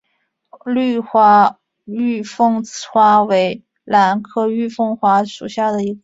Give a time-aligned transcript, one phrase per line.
[0.65, 5.99] 绿花玉凤花为兰科玉凤花属下的一个种。